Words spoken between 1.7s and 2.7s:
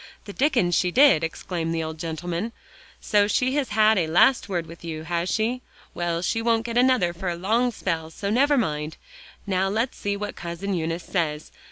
the old gentleman;